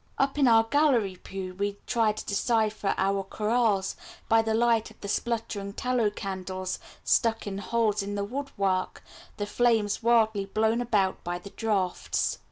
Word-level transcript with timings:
Up 0.17 0.35
in 0.39 0.47
our 0.47 0.63
gallery 0.63 1.17
pew 1.17 1.53
we 1.53 1.77
tried 1.85 2.17
to 2.17 2.25
decipher 2.25 2.95
our 2.97 3.23
chorales 3.23 3.95
by 4.27 4.41
the 4.41 4.55
light 4.55 4.89
of 4.89 4.99
the 5.01 5.07
spluttering 5.07 5.73
tallow 5.73 6.09
candles 6.09 6.79
stuck 7.03 7.45
in 7.45 7.59
holes 7.59 8.01
in 8.01 8.15
the 8.15 8.23
woodwork, 8.23 9.03
the 9.37 9.45
flames 9.45 10.01
wildly 10.01 10.47
blown 10.47 10.81
about 10.81 11.23
by 11.23 11.37
the 11.37 11.51
draughts. 11.51 12.39